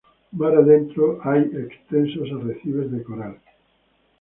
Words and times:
Mar 0.31 0.55
adentro 0.55 1.19
hay 1.23 1.41
extensos 1.53 2.27
arrecifes 2.35 2.91
de 2.91 3.03
coral. 3.03 3.39